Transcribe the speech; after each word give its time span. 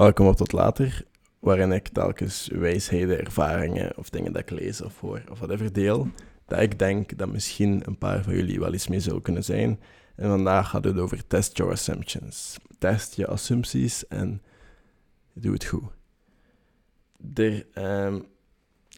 Welkom 0.00 0.26
op 0.26 0.36
tot 0.36 0.52
later, 0.52 1.04
waarin 1.38 1.72
ik 1.72 1.88
telkens 1.88 2.48
wijsheden, 2.52 3.18
ervaringen 3.18 3.96
of 3.96 4.10
dingen 4.10 4.32
dat 4.32 4.42
ik 4.42 4.50
lees 4.50 4.80
of 4.80 5.00
hoor 5.00 5.22
of 5.30 5.38
whatever 5.38 5.72
deel, 5.72 6.08
dat 6.46 6.60
ik 6.60 6.78
denk 6.78 7.18
dat 7.18 7.32
misschien 7.32 7.82
een 7.84 7.98
paar 7.98 8.22
van 8.22 8.34
jullie 8.34 8.60
wel 8.60 8.74
iets 8.74 8.88
mee 8.88 9.00
zou 9.00 9.20
kunnen 9.20 9.44
zijn. 9.44 9.80
En 10.16 10.28
vandaag 10.28 10.68
gaat 10.68 10.84
het 10.84 10.98
over 10.98 11.26
test 11.26 11.56
your 11.56 11.72
assumptions. 11.72 12.56
Test 12.78 13.14
je 13.14 13.26
assumpties 13.26 14.08
en 14.08 14.42
doe 15.32 15.52
het 15.52 15.64
goed. 15.64 15.84
Ehm, 17.72 18.20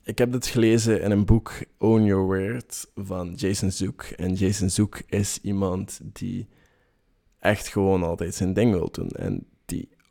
ik 0.04 0.18
heb 0.18 0.32
dit 0.32 0.46
gelezen 0.46 1.02
in 1.02 1.10
een 1.10 1.24
boek 1.24 1.52
Own 1.78 2.02
Your 2.02 2.24
Word 2.24 2.90
van 2.94 3.34
Jason 3.34 3.70
Zook. 3.70 4.02
En 4.02 4.34
Jason 4.34 4.70
Zook 4.70 5.02
is 5.06 5.38
iemand 5.40 6.00
die 6.02 6.48
echt 7.38 7.68
gewoon 7.68 8.02
altijd 8.02 8.34
zijn 8.34 8.52
ding 8.52 8.72
wil 8.72 8.90
doen. 8.90 9.10
En 9.10 9.46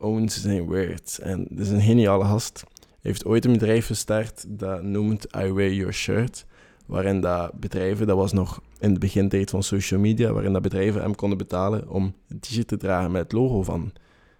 owns 0.02 0.40
zijn 0.42 0.62
words. 0.62 1.20
En 1.20 1.46
dat 1.50 1.66
is 1.66 1.70
een 1.70 1.80
geniale 1.80 2.24
gast. 2.24 2.64
Hij 2.76 3.10
heeft 3.10 3.24
ooit 3.24 3.44
een 3.44 3.52
bedrijf 3.52 3.86
gestart 3.86 4.44
dat 4.48 4.82
noemt 4.82 5.26
I 5.36 5.52
Wear 5.52 5.72
Your 5.72 5.92
Shirt. 5.92 6.46
Waarin 6.86 7.20
dat 7.20 7.52
bedrijven, 7.52 8.06
dat 8.06 8.16
was 8.16 8.32
nog 8.32 8.60
in 8.78 8.94
de 8.94 9.00
begintijd 9.00 9.50
van 9.50 9.62
social 9.62 10.00
media, 10.00 10.32
waarin 10.32 10.52
dat 10.52 10.62
bedrijven 10.62 11.02
hem 11.02 11.14
konden 11.14 11.38
betalen 11.38 11.88
om 11.88 12.14
een 12.28 12.40
t-shirt 12.40 12.68
te 12.68 12.76
dragen 12.76 13.10
met 13.10 13.22
het 13.22 13.32
logo 13.32 13.62
van 13.62 13.92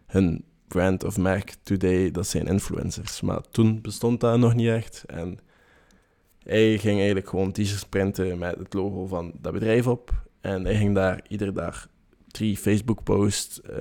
hun 0.06 0.44
brand 0.68 1.04
of 1.04 1.18
merk. 1.18 1.54
Today, 1.62 2.10
dat 2.10 2.26
zijn 2.26 2.46
influencers. 2.46 3.20
Maar 3.20 3.40
toen 3.50 3.80
bestond 3.80 4.20
dat 4.20 4.38
nog 4.38 4.54
niet 4.54 4.68
echt. 4.68 5.04
En 5.06 5.38
hij 6.42 6.78
ging 6.78 6.96
eigenlijk 6.96 7.28
gewoon 7.28 7.52
t-shirts 7.52 7.84
printen 7.84 8.38
met 8.38 8.58
het 8.58 8.74
logo 8.74 9.06
van 9.06 9.32
dat 9.40 9.52
bedrijf 9.52 9.86
op. 9.86 10.10
En 10.40 10.64
hij 10.64 10.76
ging 10.76 10.94
daar 10.94 11.20
iedere 11.28 11.52
dag 11.52 11.88
drie 12.26 12.56
Facebook-posts, 12.56 13.60
uh, 13.70 13.76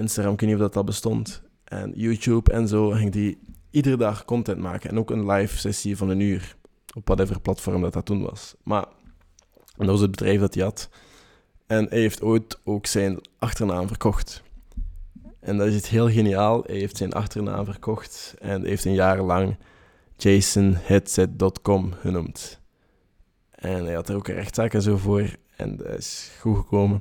Instagram, 0.00 0.32
ik 0.32 0.40
weet 0.40 0.48
niet 0.48 0.58
of 0.58 0.64
dat 0.64 0.76
al 0.76 0.84
bestond, 0.84 1.42
en 1.64 1.92
YouTube 1.94 2.52
en 2.52 2.68
zo, 2.68 2.90
ging 2.90 3.14
hij 3.14 3.38
iedere 3.70 3.96
dag 3.96 4.24
content 4.24 4.58
maken. 4.58 4.90
En 4.90 4.98
ook 4.98 5.10
een 5.10 5.26
live 5.30 5.58
sessie 5.58 5.96
van 5.96 6.08
een 6.08 6.20
uur, 6.20 6.56
op 6.94 7.06
whatever 7.06 7.40
platform 7.40 7.82
dat 7.82 7.92
dat 7.92 8.04
toen 8.04 8.22
was. 8.22 8.54
Maar 8.62 8.84
dat 9.76 9.86
was 9.86 10.00
het 10.00 10.10
bedrijf 10.10 10.40
dat 10.40 10.54
hij 10.54 10.62
had. 10.62 10.88
En 11.66 11.86
hij 11.88 11.98
heeft 11.98 12.22
ooit 12.22 12.58
ook 12.64 12.86
zijn 12.86 13.20
achternaam 13.38 13.86
verkocht. 13.86 14.42
En 15.40 15.56
dat 15.56 15.66
is 15.66 15.74
het 15.74 15.86
heel 15.86 16.10
geniaal. 16.10 16.62
Hij 16.66 16.76
heeft 16.76 16.96
zijn 16.96 17.12
achternaam 17.12 17.64
verkocht 17.64 18.34
en 18.38 18.64
heeft 18.64 18.84
een 18.84 18.94
jaar 18.94 19.22
lang 19.22 19.56
jasonheadset.com 20.16 21.92
genoemd. 21.92 22.60
En 23.50 23.84
hij 23.84 23.94
had 23.94 24.08
er 24.08 24.16
ook 24.16 24.28
een 24.28 24.34
rechtszaak 24.34 24.74
en 24.74 24.82
zo 24.82 24.96
voor. 24.96 25.36
En 25.56 25.76
dat 25.76 25.98
is 25.98 26.30
goed 26.40 26.56
gekomen. 26.56 27.00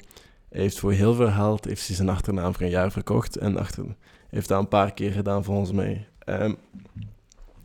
Heeft 0.50 0.80
voor 0.80 0.92
heel 0.92 1.14
veel 1.14 1.32
geld 1.32 1.66
heeft 1.66 1.88
hij 1.88 1.96
zijn 1.96 2.10
achternaam 2.10 2.54
voor 2.54 2.64
een 2.64 2.70
jaar 2.70 2.92
verkocht. 2.92 3.38
En 3.38 3.58
achter, 3.58 3.86
heeft 4.30 4.48
dat 4.48 4.60
een 4.60 4.68
paar 4.68 4.94
keer 4.94 5.12
gedaan 5.12 5.44
volgens 5.44 5.72
mij. 5.72 6.08
Um, 6.26 6.58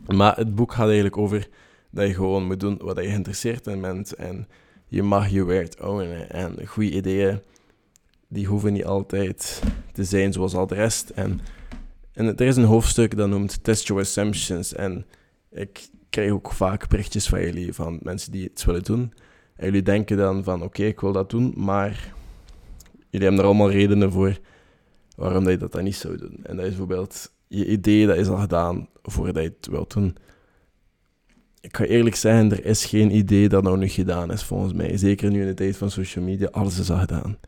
maar 0.06 0.36
het 0.36 0.54
boek 0.54 0.72
gaat 0.72 0.86
eigenlijk 0.86 1.16
over 1.16 1.48
dat 1.90 2.06
je 2.06 2.14
gewoon 2.14 2.46
moet 2.46 2.60
doen 2.60 2.78
wat 2.82 2.96
je 2.96 3.08
geïnteresseerd 3.08 3.66
in 3.66 3.80
bent. 3.80 4.14
En 4.14 4.48
je 4.86 5.02
mag 5.02 5.28
je 5.28 5.44
werk 5.44 5.74
ownen. 5.82 6.30
En 6.30 6.66
goede 6.66 6.90
ideeën, 6.90 7.40
die 8.28 8.46
hoeven 8.46 8.72
niet 8.72 8.84
altijd 8.84 9.62
te 9.92 10.04
zijn 10.04 10.32
zoals 10.32 10.54
al 10.54 10.66
de 10.66 10.74
rest. 10.74 11.10
En, 11.10 11.40
en 12.12 12.36
er 12.36 12.46
is 12.46 12.56
een 12.56 12.64
hoofdstuk 12.64 13.16
dat 13.16 13.28
noemt 13.28 13.64
Test 13.64 13.86
Your 13.86 14.02
Assumptions. 14.02 14.74
En 14.74 15.06
ik 15.50 15.88
krijg 16.10 16.30
ook 16.30 16.52
vaak 16.52 16.88
berichtjes 16.88 17.28
van 17.28 17.40
jullie, 17.40 17.72
van 17.72 17.98
mensen 18.02 18.32
die 18.32 18.50
iets 18.50 18.64
willen 18.64 18.82
doen. 18.82 19.12
En 19.56 19.64
jullie 19.64 19.82
denken 19.82 20.16
dan 20.16 20.44
van, 20.44 20.62
oké, 20.62 20.82
ik 20.84 21.00
wil 21.00 21.12
dat 21.12 21.30
doen, 21.30 21.52
maar 21.56 22.13
jullie 23.14 23.28
hebben 23.28 23.44
er 23.44 23.50
allemaal 23.50 23.70
redenen 23.70 24.12
voor 24.12 24.38
waarom 25.16 25.48
je 25.48 25.56
dat 25.56 25.72
dan 25.72 25.84
niet 25.84 25.96
zou 25.96 26.16
doen. 26.16 26.36
En 26.42 26.56
dat 26.56 26.64
is 26.64 26.70
bijvoorbeeld, 26.70 27.32
je 27.48 27.66
idee 27.66 28.06
dat 28.06 28.16
is 28.16 28.28
al 28.28 28.36
gedaan 28.36 28.88
voordat 29.02 29.42
je 29.42 29.54
het 29.56 29.66
wilt 29.66 29.92
doen. 29.92 30.16
Ik 31.60 31.76
ga 31.76 31.84
eerlijk 31.84 32.16
zeggen, 32.16 32.50
er 32.50 32.64
is 32.64 32.84
geen 32.84 33.16
idee 33.16 33.48
dat 33.48 33.62
nou 33.62 33.78
nu 33.78 33.88
gedaan 33.88 34.32
is, 34.32 34.42
volgens 34.42 34.72
mij. 34.72 34.96
Zeker 34.96 35.30
nu 35.30 35.40
in 35.40 35.46
de 35.46 35.54
tijd 35.54 35.76
van 35.76 35.90
social 35.90 36.24
media, 36.24 36.48
alles 36.50 36.78
is 36.78 36.90
al 36.90 36.98
gedaan. 36.98 37.38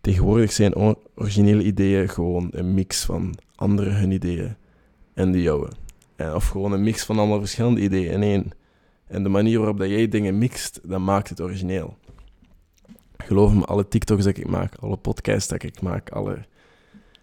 Tegenwoordig 0.00 0.52
zijn 0.52 0.96
originele 1.14 1.62
ideeën 1.62 2.08
gewoon 2.08 2.48
een 2.50 2.74
mix 2.74 3.04
van 3.04 3.34
andere 3.54 3.90
hun 3.90 4.10
ideeën 4.10 4.56
en 5.14 5.32
de 5.32 5.42
jouwe. 5.42 5.68
En 6.16 6.34
of 6.34 6.48
gewoon 6.48 6.72
een 6.72 6.82
mix 6.82 7.04
van 7.04 7.18
allemaal 7.18 7.38
verschillende 7.38 7.80
ideeën 7.80 8.12
in 8.12 8.22
één. 8.22 8.50
En 9.06 9.22
de 9.22 9.28
manier 9.28 9.58
waarop 9.58 9.78
dat 9.78 9.88
jij 9.88 10.08
dingen 10.08 10.38
mixt, 10.38 10.80
dat 10.82 11.00
maakt 11.00 11.28
het 11.28 11.40
origineel. 11.40 11.96
Geloof 13.30 13.54
me, 13.54 13.64
alle 13.64 13.88
TikToks 13.88 14.24
dat 14.24 14.36
ik 14.36 14.48
maak, 14.48 14.74
alle 14.74 14.96
podcasts 14.96 15.48
dat 15.48 15.62
ik 15.62 15.80
maak, 15.80 16.10
alle 16.10 16.44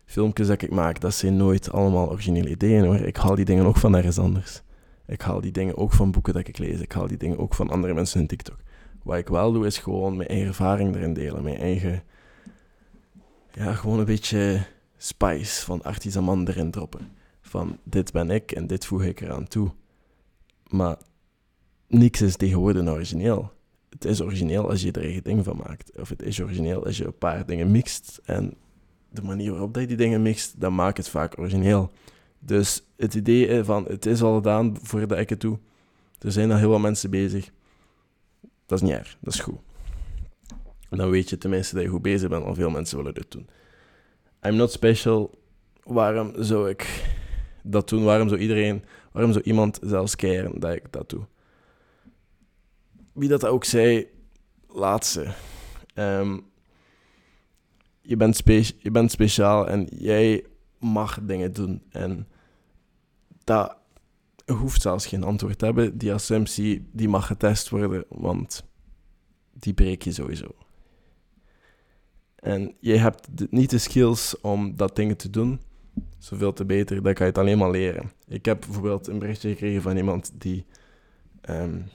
filmpjes 0.05 0.47
dat 0.47 0.61
ik 0.61 0.71
maak, 0.71 0.99
dat 0.99 1.13
zijn 1.13 1.37
nooit 1.37 1.71
allemaal 1.71 2.09
originele 2.09 2.49
ideeën 2.49 2.85
hoor. 2.85 2.95
Ik 2.95 3.17
haal 3.17 3.35
die 3.35 3.45
dingen 3.45 3.65
ook 3.65 3.77
van 3.77 3.95
ergens 3.95 4.17
anders. 4.17 4.61
Ik 5.07 5.21
haal 5.21 5.41
die 5.41 5.51
dingen 5.51 5.77
ook 5.77 5.93
van 5.93 6.11
boeken 6.11 6.33
dat 6.33 6.47
ik 6.47 6.57
lees. 6.57 6.79
Ik 6.79 6.91
haal 6.91 7.07
die 7.07 7.17
dingen 7.17 7.37
ook 7.37 7.53
van 7.53 7.69
andere 7.69 7.93
mensen 7.93 8.19
in 8.21 8.27
TikTok. 8.27 8.57
Wat 9.03 9.17
ik 9.17 9.27
wel 9.27 9.51
doe, 9.51 9.65
is 9.65 9.77
gewoon 9.77 10.17
mijn 10.17 10.29
eigen 10.29 10.47
ervaring 10.47 10.95
erin 10.95 11.13
delen. 11.13 11.43
Mijn 11.43 11.57
eigen... 11.57 12.03
Ja, 13.51 13.73
gewoon 13.73 13.99
een 13.99 14.05
beetje 14.05 14.65
spice 14.97 15.65
van 15.65 15.83
artisanman 15.83 16.47
erin 16.47 16.71
droppen. 16.71 17.11
Van, 17.41 17.77
dit 17.83 18.11
ben 18.11 18.31
ik 18.31 18.51
en 18.51 18.67
dit 18.67 18.85
voeg 18.85 19.03
ik 19.03 19.21
eraan 19.21 19.47
toe. 19.47 19.71
Maar 20.67 20.97
niks 21.87 22.21
is 22.21 22.35
tegenwoordig 22.35 22.87
origineel. 22.87 23.55
Het 23.89 24.05
is 24.05 24.21
origineel 24.21 24.69
als 24.69 24.81
je 24.81 24.91
er 24.91 25.03
eigen 25.03 25.23
ding 25.23 25.43
van 25.43 25.57
maakt. 25.67 25.99
Of 25.99 26.09
het 26.09 26.21
is 26.21 26.41
origineel 26.41 26.85
als 26.85 26.97
je 26.97 27.05
een 27.05 27.17
paar 27.17 27.45
dingen 27.45 27.71
mixt. 27.71 28.21
En 28.25 28.53
de 29.09 29.21
manier 29.21 29.51
waarop 29.51 29.75
je 29.75 29.87
die 29.87 29.97
dingen 29.97 30.21
mixt, 30.21 30.59
dan 30.61 30.75
maakt 30.75 30.97
het 30.97 31.09
vaak 31.09 31.39
origineel. 31.39 31.91
Dus 32.39 32.83
het 32.97 33.13
idee 33.13 33.63
van 33.63 33.85
het 33.85 34.05
is 34.05 34.21
al 34.21 34.35
gedaan 34.35 34.77
voordat 34.81 35.17
ik 35.17 35.29
het 35.29 35.41
doe. 35.41 35.59
Er 36.19 36.31
zijn 36.31 36.51
al 36.51 36.57
heel 36.57 36.69
wat 36.69 36.79
mensen 36.79 37.09
bezig. 37.09 37.51
Dat 38.65 38.81
is 38.81 38.87
niet 38.87 38.97
erg, 38.97 39.17
dat 39.21 39.33
is 39.33 39.39
goed. 39.39 39.59
En 40.89 40.97
dan 40.97 41.09
weet 41.09 41.29
je 41.29 41.37
tenminste 41.37 41.75
dat 41.75 41.83
je 41.83 41.89
goed 41.89 42.01
bezig 42.01 42.29
bent, 42.29 42.45
al 42.45 42.55
veel 42.55 42.69
mensen 42.69 42.97
willen 42.97 43.13
dit 43.13 43.31
doen. 43.31 43.47
I'm 44.41 44.55
not 44.55 44.71
special. 44.71 45.39
Waarom 45.83 46.33
zou 46.35 46.69
ik 46.69 47.13
dat 47.63 47.89
doen? 47.89 48.03
Waarom 48.03 48.27
zou 48.27 48.39
iedereen, 48.41 48.83
waarom 49.11 49.31
zou 49.31 49.43
iemand 49.43 49.79
zelfs 49.81 50.15
keren 50.15 50.59
dat 50.59 50.73
ik 50.73 50.91
dat 50.91 51.09
doe? 51.09 51.25
Wie 53.17 53.29
dat 53.29 53.45
ook 53.45 53.63
zei, 53.63 54.07
laatste. 54.67 55.33
Um, 55.95 56.45
je, 58.01 58.17
bent 58.17 58.41
je 58.77 58.91
bent 58.91 59.11
speciaal 59.11 59.67
en 59.67 59.87
jij 59.95 60.45
mag 60.79 61.19
dingen 61.21 61.53
doen. 61.53 61.81
En 61.89 62.27
dat 63.43 63.77
hoeft 64.45 64.81
zelfs 64.81 65.05
geen 65.05 65.23
antwoord 65.23 65.57
te 65.57 65.65
hebben. 65.65 65.97
Die 65.97 66.13
assumptie 66.13 66.89
die 66.91 67.09
mag 67.09 67.27
getest 67.27 67.69
worden, 67.69 68.05
want 68.09 68.65
die 69.53 69.73
breek 69.73 70.01
je 70.01 70.11
sowieso. 70.11 70.55
En 72.35 72.75
je 72.79 72.97
hebt 72.97 73.27
niet 73.49 73.69
de 73.69 73.77
skills 73.77 74.41
om 74.41 74.75
dat 74.75 74.95
dingen 74.95 75.17
te 75.17 75.29
doen. 75.29 75.61
Zoveel 76.17 76.53
te 76.53 76.65
beter, 76.65 77.03
dan 77.03 77.13
kan 77.13 77.25
je 77.25 77.31
het 77.31 77.41
alleen 77.41 77.57
maar 77.57 77.71
leren. 77.71 78.11
Ik 78.27 78.45
heb 78.45 78.59
bijvoorbeeld 78.59 79.07
een 79.07 79.19
berichtje 79.19 79.49
gekregen 79.49 79.81
van 79.81 79.97
iemand 79.97 80.31
die 80.41 80.65
um, 81.49 81.85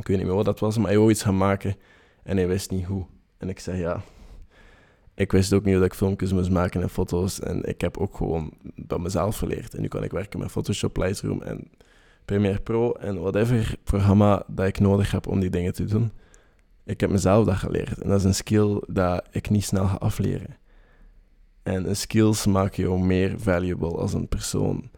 ik 0.00 0.06
weet 0.06 0.16
niet 0.16 0.26
meer 0.26 0.34
wat 0.36 0.44
dat 0.44 0.60
was, 0.60 0.78
maar 0.78 0.88
hij 0.88 0.98
wou 0.98 1.10
iets 1.10 1.22
gaan 1.22 1.36
maken 1.36 1.76
en 2.22 2.36
hij 2.36 2.48
wist 2.48 2.70
niet 2.70 2.84
hoe. 2.84 3.06
En 3.38 3.48
ik 3.48 3.58
zei 3.58 3.78
ja, 3.78 4.02
ik 5.14 5.32
wist 5.32 5.52
ook 5.52 5.64
niet 5.64 5.74
hoe 5.74 5.84
ik 5.84 5.94
filmpjes 5.94 6.32
moest 6.32 6.50
maken 6.50 6.82
en 6.82 6.90
foto's. 6.90 7.40
En 7.40 7.64
ik 7.64 7.80
heb 7.80 7.98
ook 7.98 8.16
gewoon 8.16 8.52
bij 8.74 8.98
mezelf 8.98 9.38
geleerd. 9.38 9.74
En 9.74 9.80
nu 9.80 9.88
kan 9.88 10.02
ik 10.02 10.10
werken 10.10 10.38
met 10.38 10.50
Photoshop, 10.50 10.96
Lightroom 10.96 11.42
en 11.42 11.70
Premiere 12.24 12.60
Pro 12.60 12.92
en 12.92 13.20
whatever 13.20 13.76
programma 13.84 14.42
dat 14.46 14.66
ik 14.66 14.80
nodig 14.80 15.10
heb 15.10 15.26
om 15.26 15.40
die 15.40 15.50
dingen 15.50 15.72
te 15.72 15.84
doen. 15.84 16.12
Ik 16.84 17.00
heb 17.00 17.10
mezelf 17.10 17.46
dat 17.46 17.56
geleerd. 17.56 17.98
En 17.98 18.08
dat 18.08 18.18
is 18.18 18.24
een 18.24 18.34
skill 18.34 18.82
dat 18.86 19.26
ik 19.30 19.50
niet 19.50 19.64
snel 19.64 19.86
ga 19.86 19.96
afleren. 19.96 20.56
En 21.62 21.96
skills 21.96 22.46
maken 22.46 22.82
jou 22.82 23.00
meer 23.00 23.40
valuable 23.40 23.96
als 23.96 24.12
een 24.12 24.28
persoon. 24.28 24.90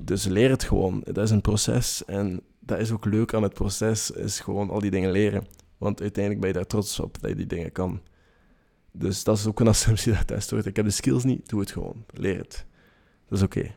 Dus 0.00 0.24
leer 0.24 0.50
het 0.50 0.64
gewoon. 0.64 1.02
Dat 1.04 1.24
is 1.24 1.30
een 1.30 1.40
proces 1.40 2.04
en 2.04 2.40
dat 2.60 2.78
is 2.78 2.90
ook 2.90 3.04
leuk 3.04 3.34
aan 3.34 3.42
het 3.42 3.54
proces, 3.54 4.10
is 4.10 4.40
gewoon 4.40 4.70
al 4.70 4.80
die 4.80 4.90
dingen 4.90 5.10
leren. 5.10 5.46
Want 5.78 6.00
uiteindelijk 6.00 6.40
ben 6.40 6.52
je 6.52 6.56
daar 6.56 6.66
trots 6.66 7.00
op 7.00 7.20
dat 7.20 7.30
je 7.30 7.36
die 7.36 7.46
dingen 7.46 7.72
kan. 7.72 8.00
Dus 8.92 9.24
dat 9.24 9.38
is 9.38 9.46
ook 9.46 9.60
een 9.60 9.68
assumptie 9.76 10.12
dat 10.12 10.26
test 10.26 10.50
wordt. 10.50 10.66
Ik 10.66 10.76
heb 10.76 10.84
de 10.84 10.90
skills 10.90 11.24
niet, 11.24 11.48
doe 11.48 11.60
het 11.60 11.70
gewoon. 11.70 12.04
Leer 12.12 12.38
het. 12.38 12.66
Dat 13.28 13.38
is 13.38 13.44
oké. 13.44 13.70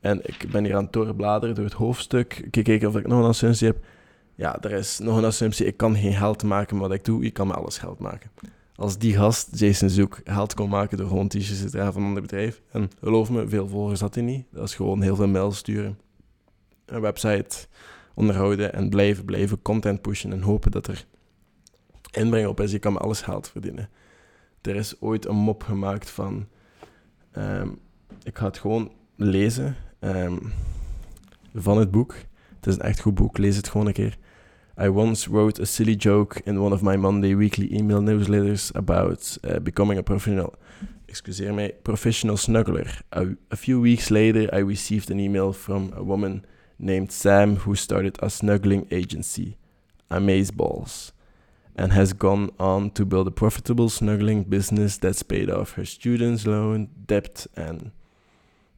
En 0.00 0.20
ik 0.22 0.50
ben 0.50 0.64
hier 0.64 0.76
aan 0.76 0.84
het 0.84 0.92
doorbladeren 0.92 1.54
door 1.54 1.64
het 1.64 1.74
hoofdstuk. 1.74 2.48
Kijken 2.50 2.88
of 2.88 2.96
ik 2.96 3.06
nog 3.06 3.18
een 3.18 3.28
assumptie 3.28 3.66
heb. 3.66 3.84
Ja, 4.34 4.60
er 4.60 4.72
is 4.72 4.98
nog 4.98 5.16
een 5.16 5.24
assumptie. 5.24 5.66
Ik 5.66 5.76
kan 5.76 5.96
geen 5.96 6.14
geld 6.14 6.42
maken 6.42 6.78
wat 6.78 6.92
ik 6.92 7.04
doe. 7.04 7.22
Je 7.22 7.30
kan 7.30 7.46
me 7.46 7.54
alles 7.54 7.78
geld 7.78 7.98
maken. 7.98 8.30
Als 8.76 8.98
die 8.98 9.16
gast, 9.16 9.58
Jason 9.58 9.88
Zoek, 9.88 10.20
geld 10.24 10.54
kon 10.54 10.68
maken 10.68 10.96
door 10.96 11.08
gewoon 11.08 11.28
t-shirts 11.28 11.60
te 11.60 11.70
dragen 11.70 11.92
van 11.92 12.02
een 12.02 12.08
ander 12.08 12.22
bedrijf. 12.22 12.62
En 12.70 12.90
geloof 13.00 13.30
me, 13.30 13.48
veel 13.48 13.68
volgers 13.68 14.00
had 14.00 14.14
hij 14.14 14.24
niet. 14.24 14.46
Dat 14.50 14.68
is 14.68 14.74
gewoon 14.74 15.02
heel 15.02 15.16
veel 15.16 15.28
mails 15.28 15.56
sturen 15.56 15.98
een 16.92 17.00
website 17.00 17.66
onderhouden 18.14 18.72
en 18.72 18.88
blijven, 18.88 19.24
blijven 19.24 19.62
content 19.62 20.00
pushen 20.00 20.32
en 20.32 20.40
hopen 20.40 20.70
dat 20.70 20.86
er 20.86 21.04
inbreng 22.10 22.46
op 22.46 22.60
is. 22.60 22.72
Je 22.72 22.78
kan 22.78 22.98
alles 22.98 23.20
geld 23.20 23.48
verdienen. 23.48 23.88
Er 24.60 24.76
is 24.76 25.00
ooit 25.00 25.26
een 25.26 25.36
mop 25.36 25.62
gemaakt 25.62 26.10
van... 26.10 26.46
ehm, 27.30 27.68
ik 28.22 28.38
ga 28.38 28.44
het 28.44 28.58
gewoon 28.58 28.92
lezen 29.16 29.76
ehm, 29.98 30.36
van 31.54 31.78
het 31.78 31.90
boek. 31.90 32.14
Het 32.56 32.66
is 32.66 32.74
een 32.74 32.80
echt 32.80 33.00
goed 33.00 33.14
boek, 33.14 33.38
lees 33.38 33.56
het 33.56 33.68
gewoon 33.68 33.86
een 33.86 33.92
keer. 33.92 34.18
I 34.76 34.88
once 34.88 35.28
wrote 35.28 35.58
a 35.58 35.66
silly 35.66 35.94
joke 35.96 36.40
in 36.46 36.62
one 36.62 36.72
of 36.72 36.82
my 36.82 36.96
Monday 36.96 37.34
weekly 37.34 37.68
email 37.76 38.00
newsletters 38.00 38.74
about 38.74 39.36
uh, 39.44 39.58
becoming 39.58 39.98
a 39.98 40.02
professional, 40.02 40.54
excuseer 41.06 41.52
mij, 41.52 41.72
professional 41.84 42.38
snuggler. 42.38 42.88
A, 43.12 43.36
a 43.50 43.56
few 43.56 43.82
weeks 43.82 44.10
later, 44.10 44.48
I 44.50 44.60
received 44.60 45.10
an 45.10 45.20
email 45.20 45.52
from 45.52 45.92
a 45.94 46.02
woman 46.02 46.46
named 46.78 47.12
Sam 47.12 47.56
who 47.56 47.74
started 47.74 48.16
a 48.22 48.30
snuggling 48.30 48.86
agency, 48.90 49.58
Amazeballs, 50.10 51.12
and 51.76 51.92
has 51.92 52.14
gone 52.14 52.50
on 52.58 52.90
to 52.92 53.04
build 53.04 53.28
a 53.28 53.30
profitable 53.30 53.90
snuggling 53.90 54.44
business 54.44 54.96
that's 54.96 55.22
paid 55.22 55.50
off 55.50 55.72
her 55.72 55.84
students' 55.84 56.46
loan, 56.46 56.88
debt, 57.06 57.46
and 57.56 57.90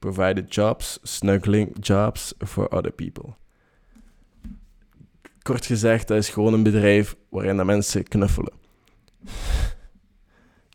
provided 0.00 0.50
jobs, 0.50 0.98
snuggling 1.04 1.76
jobs 1.80 2.34
for 2.44 2.68
other 2.74 2.90
people. 2.90 3.36
Kort 5.44 5.66
gezegd, 5.66 6.08
dat 6.08 6.16
is 6.16 6.28
gewoon 6.28 6.52
een 6.52 6.62
bedrijf 6.62 7.16
waarin 7.28 7.56
de 7.56 7.64
mensen 7.64 8.02
knuffelen. 8.02 8.52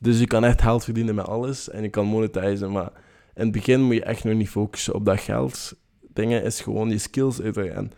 Dus 0.02 0.20
je 0.20 0.28
kan 0.28 0.44
echt 0.44 0.62
geld 0.62 0.84
verdienen 0.84 1.16
met 1.16 1.26
alles 1.28 1.70
en 1.70 1.82
je 1.82 1.90
kan 1.90 2.06
monetizen, 2.06 2.72
maar 2.72 2.92
in 3.36 3.44
het 3.44 3.52
begin 3.52 3.82
moet 3.82 3.96
je 3.96 4.04
echt 4.04 4.24
nog 4.24 4.34
niet 4.34 4.50
focussen 4.50 4.94
op 4.94 5.06
dat 5.06 5.20
geld. 5.20 5.74
Dingen 6.14 6.44
is 6.44 6.62
gewoon 6.62 6.90
je 6.90 6.98
skills 6.98 7.42
uiteren 7.42 7.76
en 7.76 7.92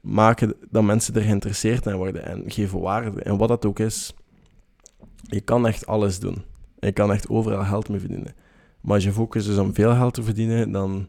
maken 0.00 0.54
dat 0.70 0.82
mensen 0.82 1.14
er 1.14 1.22
geïnteresseerd 1.22 1.86
in 1.86 1.96
worden 1.96 2.24
en 2.24 2.42
geven 2.46 2.80
waarde. 2.80 3.22
En 3.22 3.36
wat 3.36 3.48
dat 3.48 3.66
ook 3.66 3.78
is, 3.78 4.14
je 5.22 5.40
kan 5.40 5.66
echt 5.66 5.86
alles 5.86 6.18
doen. 6.18 6.44
Je 6.78 6.92
kan 6.92 7.12
echt 7.12 7.28
overal 7.28 7.64
geld 7.64 7.88
mee 7.88 8.00
verdienen. 8.00 8.34
Maar 8.80 8.94
als 8.94 9.04
je 9.04 9.12
focus 9.12 9.46
is 9.46 9.58
om 9.58 9.74
veel 9.74 9.94
geld 9.94 10.14
te 10.14 10.22
verdienen, 10.22 10.70
dan 10.72 11.08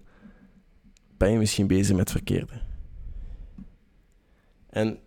ben 1.17 1.31
je 1.31 1.37
misschien 1.37 1.67
bezig 1.67 1.95
met 1.95 2.11
verkeerde. 2.11 2.61
En, 4.69 4.99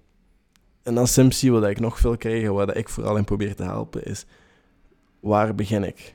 en 0.83 0.95
dan 0.95 1.07
Simpsy, 1.07 1.51
wat 1.51 1.67
ik 1.67 1.81
nog 1.81 1.99
veel 1.99 2.17
krijg, 2.17 2.49
waar 2.49 2.77
ik 2.77 2.89
vooral 2.89 3.17
in 3.17 3.25
probeer 3.25 3.55
te 3.55 3.63
helpen, 3.63 4.05
is 4.05 4.27
waar 5.21 5.55
begin 5.55 5.85
ik? 5.85 6.15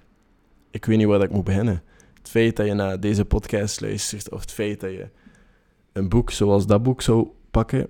Ik 0.72 0.86
weet 0.86 0.98
niet 0.98 1.08
waar 1.08 1.22
ik 1.22 1.32
moet 1.32 1.44
beginnen. 1.44 1.84
Het 2.14 2.30
feit 2.30 2.56
dat 2.56 2.66
je 2.66 2.74
naar 2.74 3.00
deze 3.00 3.26
podcast 3.26 3.82
luistert, 3.82 4.32
of 4.32 4.42
het 4.42 4.52
feit 4.52 4.80
dat 4.80 4.92
je 4.92 5.10
een 5.94 6.10
boek 6.10 6.32
zoals 6.32 6.68
dat 6.68 6.84
boek 6.84 7.02
zou 7.02 7.28
pakken, 7.52 7.88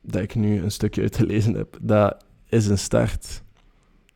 dat 0.00 0.22
ik 0.22 0.34
nu 0.34 0.62
een 0.62 0.70
stukje 0.70 1.02
uit 1.02 1.12
te 1.12 1.26
lezen 1.26 1.54
heb, 1.54 1.78
dat 1.80 2.24
is 2.48 2.66
een 2.66 2.78
start. 2.78 3.42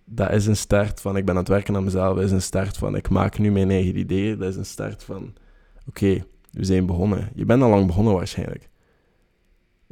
Dat 0.04 0.30
is 0.30 0.46
een 0.46 0.56
start 0.56 1.00
van 1.00 1.16
ik 1.16 1.24
ben 1.24 1.34
aan 1.34 1.40
het 1.40 1.48
werken 1.48 1.76
aan 1.76 1.84
mezelf, 1.84 2.14
dat 2.14 2.24
is 2.24 2.30
een 2.30 2.42
start 2.42 2.76
van 2.76 2.96
ik 2.96 3.08
maak 3.08 3.38
nu 3.38 3.50
mijn 3.50 3.70
eigen 3.70 3.98
ideeën, 3.98 4.38
dat 4.38 4.48
is 4.48 4.56
een 4.56 4.66
start 4.66 5.02
van 5.02 5.34
oké, 5.86 6.24
we 6.50 6.64
zijn 6.64 6.86
begonnen. 6.86 7.30
Je 7.34 7.44
bent 7.44 7.62
al 7.62 7.68
lang 7.68 7.86
begonnen 7.86 8.14
waarschijnlijk. 8.14 8.68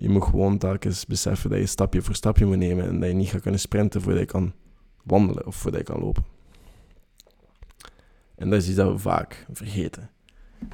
Je 0.00 0.08
moet 0.08 0.24
gewoon 0.24 0.58
telkens 0.58 1.06
beseffen 1.06 1.50
dat 1.50 1.58
je 1.58 1.66
stapje 1.66 2.02
voor 2.02 2.14
stapje 2.14 2.46
moet 2.46 2.56
nemen 2.56 2.86
en 2.86 3.00
dat 3.00 3.08
je 3.08 3.14
niet 3.14 3.28
gaat 3.28 3.40
kunnen 3.40 3.60
sprinten 3.60 4.02
voordat 4.02 4.20
je 4.20 4.26
kan 4.26 4.52
wandelen 5.04 5.46
of 5.46 5.56
voordat 5.56 5.80
je 5.80 5.92
kan 5.92 6.00
lopen. 6.00 6.24
En 8.34 8.50
dat 8.50 8.60
is 8.60 8.66
iets 8.66 8.76
dat 8.76 8.92
we 8.92 8.98
vaak 8.98 9.46
vergeten. 9.52 10.10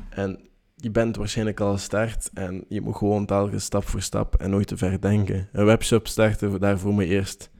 En 0.08 0.40
je 0.76 0.90
bent 0.90 1.16
waarschijnlijk 1.16 1.60
al 1.60 1.72
gestart 1.72 2.30
en 2.34 2.64
je 2.68 2.80
moet 2.80 2.96
gewoon 2.96 3.26
telkens 3.26 3.64
stap 3.64 3.84
voor 3.84 4.02
stap 4.02 4.34
en 4.34 4.50
nooit 4.50 4.66
te 4.66 4.76
ver 4.76 5.00
denken. 5.00 5.48
Een 5.52 5.64
webshop 5.64 6.06
starten, 6.06 6.60
daarvoor 6.60 6.92
moet 6.92 7.04
je 7.04 7.10
eerst 7.10 7.50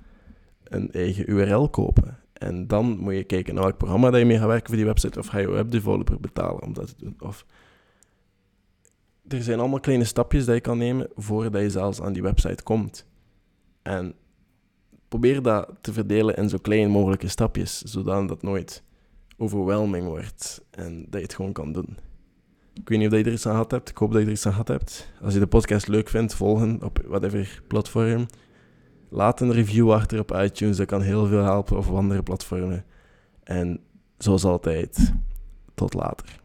een 0.64 0.92
eigen 0.92 1.30
URL 1.30 1.68
kopen. 1.68 2.18
En 2.32 2.66
dan 2.66 2.98
moet 2.98 3.14
je 3.14 3.24
kijken 3.24 3.54
naar 3.54 3.62
welk 3.62 3.76
programma 3.76 4.10
dat 4.10 4.20
je 4.20 4.26
mee 4.26 4.38
gaat 4.38 4.46
werken 4.46 4.66
voor 4.66 4.76
die 4.76 4.84
website. 4.84 5.18
Of 5.18 5.26
ga 5.26 5.38
je 5.38 5.50
webdeveloper 5.50 6.20
betalen 6.20 6.62
om 6.62 6.72
dat 6.72 6.86
te 6.86 7.04
doen. 7.04 7.16
Of 7.18 7.46
er 9.28 9.42
zijn 9.42 9.60
allemaal 9.60 9.80
kleine 9.80 10.04
stapjes 10.04 10.44
dat 10.44 10.54
je 10.54 10.60
kan 10.60 10.78
nemen 10.78 11.08
voordat 11.14 11.62
je 11.62 11.70
zelfs 11.70 12.00
aan 12.00 12.12
die 12.12 12.22
website 12.22 12.62
komt. 12.62 13.06
En 13.82 14.14
probeer 15.08 15.42
dat 15.42 15.70
te 15.80 15.92
verdelen 15.92 16.36
in 16.36 16.48
zo 16.48 16.58
klein 16.58 16.90
mogelijke 16.90 17.28
stapjes, 17.28 17.82
zodat 17.82 18.30
het 18.30 18.42
nooit 18.42 18.82
overwhelming 19.36 20.06
wordt 20.06 20.64
en 20.70 21.00
dat 21.00 21.20
je 21.20 21.26
het 21.26 21.34
gewoon 21.34 21.52
kan 21.52 21.72
doen. 21.72 21.96
Ik 22.74 22.88
weet 22.88 22.98
niet 22.98 23.12
of 23.12 23.18
je 23.18 23.24
er 23.24 23.32
iets 23.32 23.46
aan 23.46 23.52
gehad 23.52 23.70
hebt. 23.70 23.88
Ik 23.88 23.96
hoop 23.96 24.12
dat 24.12 24.20
je 24.20 24.26
er 24.26 24.32
iets 24.32 24.46
aan 24.46 24.52
gehad 24.52 24.68
hebt. 24.68 25.12
Als 25.22 25.34
je 25.34 25.40
de 25.40 25.46
podcast 25.46 25.88
leuk 25.88 26.08
vindt, 26.08 26.34
volgen 26.34 26.82
op 26.82 26.98
whatever 27.06 27.62
platform. 27.66 28.26
Laat 29.08 29.40
een 29.40 29.52
review 29.52 29.92
achter 29.92 30.18
op 30.18 30.32
iTunes. 30.32 30.76
Dat 30.76 30.86
kan 30.86 31.02
heel 31.02 31.26
veel 31.26 31.42
helpen 31.42 31.76
of 31.76 31.88
op 31.88 31.96
andere 31.96 32.22
platformen. 32.22 32.84
En 33.42 33.80
zoals 34.18 34.44
altijd, 34.44 35.14
tot 35.74 35.94
later. 35.94 36.42